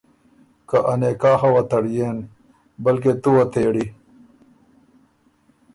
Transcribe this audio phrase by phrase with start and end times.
[0.69, 2.17] که ا نکاحه وه تړيېن۔
[2.83, 3.85] بلکې تُو وه تېړی“۔